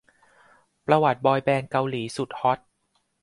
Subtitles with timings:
[0.85, 2.59] ประวัติบอยแบนด์เกาหลีสุดฮอต